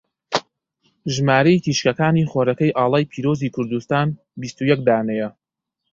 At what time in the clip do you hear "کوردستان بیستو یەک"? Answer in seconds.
3.55-4.79